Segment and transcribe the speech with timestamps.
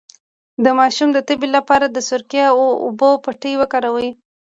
[0.63, 4.09] د ماشوم د تبې لپاره د سرکې او اوبو پټۍ وکاروئ